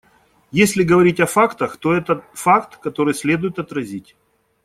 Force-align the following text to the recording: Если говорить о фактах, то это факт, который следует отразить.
Если 0.49 0.81
говорить 0.81 1.19
о 1.19 1.27
фактах, 1.27 1.77
то 1.77 1.93
это 1.93 2.23
факт, 2.33 2.77
который 2.77 3.13
следует 3.13 3.59
отразить. 3.59 4.15